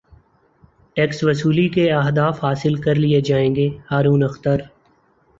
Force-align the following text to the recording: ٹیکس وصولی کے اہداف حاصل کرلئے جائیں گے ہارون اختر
ٹیکس 0.95 1.23
وصولی 1.23 1.67
کے 1.69 1.83
اہداف 1.91 2.43
حاصل 2.43 2.75
کرلئے 2.81 3.19
جائیں 3.21 3.55
گے 3.55 3.67
ہارون 3.91 4.23
اختر 4.23 4.61